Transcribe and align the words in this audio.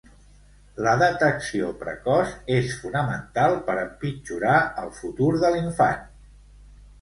La 0.85 0.93
detecció 1.01 1.67
precoç 1.81 2.31
és 2.55 2.71
fonamental 2.85 3.53
per 3.69 3.77
empitjorar 3.83 4.57
el 4.85 4.91
futur 5.03 5.29
de 5.45 5.55
l'infant. 5.59 6.03